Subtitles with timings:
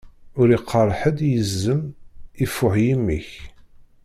[0.39, 1.81] Ur iqqaṛ ḥedd i yizem:
[2.45, 3.29] ifuḥ yimi-k!